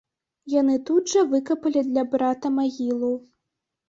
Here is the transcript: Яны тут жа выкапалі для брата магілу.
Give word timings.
Яны 0.51 0.77
тут 0.89 1.03
жа 1.11 1.21
выкапалі 1.33 1.83
для 1.89 2.03
брата 2.13 2.47
магілу. 2.57 3.11